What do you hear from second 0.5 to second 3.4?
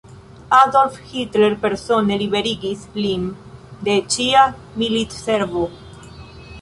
Adolf Hitler persone liberigis lin